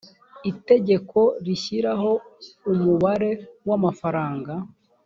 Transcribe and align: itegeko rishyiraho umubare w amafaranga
itegeko 0.51 1.19
rishyiraho 1.45 2.11
umubare 2.71 3.31
w 3.67 3.69
amafaranga 3.77 4.53